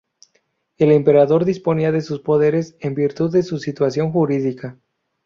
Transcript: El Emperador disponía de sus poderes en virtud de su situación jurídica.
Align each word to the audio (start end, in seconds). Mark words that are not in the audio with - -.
El 0.77 0.91
Emperador 0.91 1.45
disponía 1.45 1.91
de 1.91 2.01
sus 2.01 2.21
poderes 2.21 2.75
en 2.79 2.95
virtud 2.95 3.31
de 3.31 3.43
su 3.43 3.59
situación 3.59 4.11
jurídica. 4.11 4.79